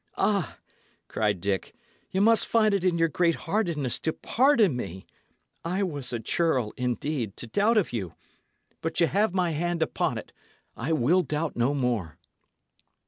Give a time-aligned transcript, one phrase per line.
[0.17, 0.57] "Ah,"
[1.07, 1.75] cried Dick,
[2.09, 5.05] "ye must find it in your great heartedness to pardon me!
[5.63, 8.15] I was a churl, indeed, to doubt of you.
[8.81, 10.33] But ye have my hand upon it;
[10.75, 12.17] I will doubt no more."